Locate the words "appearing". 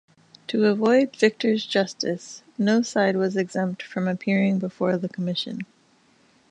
4.07-4.57